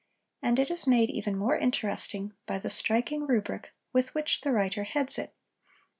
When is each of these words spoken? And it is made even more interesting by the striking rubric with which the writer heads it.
And 0.41 0.57
it 0.57 0.71
is 0.71 0.87
made 0.87 1.11
even 1.11 1.37
more 1.37 1.55
interesting 1.55 2.33
by 2.47 2.57
the 2.57 2.71
striking 2.71 3.27
rubric 3.27 3.69
with 3.93 4.15
which 4.15 4.41
the 4.41 4.51
writer 4.51 4.83
heads 4.83 5.19
it. 5.19 5.35